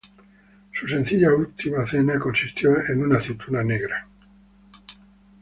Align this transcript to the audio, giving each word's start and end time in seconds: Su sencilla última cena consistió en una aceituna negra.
Su 0.73 0.87
sencilla 0.87 1.31
última 1.31 1.85
cena 1.85 2.17
consistió 2.17 2.71
en 2.87 3.03
una 3.03 3.19
aceituna 3.19 3.61
negra. 3.63 4.09